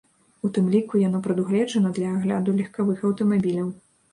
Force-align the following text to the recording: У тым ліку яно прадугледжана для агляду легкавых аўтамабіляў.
У 0.47 0.49
тым 0.55 0.69
ліку 0.75 1.01
яно 1.01 1.21
прадугледжана 1.27 1.93
для 1.99 2.09
агляду 2.17 2.57
легкавых 2.63 3.07
аўтамабіляў. 3.11 3.73